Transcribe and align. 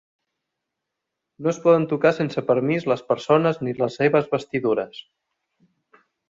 No 1.47 1.51
es 1.51 1.59
poden 1.65 1.85
tocar 1.91 2.11
sense 2.19 2.43
permís 2.47 2.87
les 2.93 3.03
persones 3.11 3.61
ni 3.67 3.75
les 3.83 3.99
seves 4.01 4.33
vestidures. 4.33 5.05